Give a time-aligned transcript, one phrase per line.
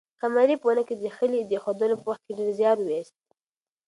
[0.21, 3.15] قمرۍ په ونې کې د خلي د اېښودلو په وخت کې ډېر زیار وایست.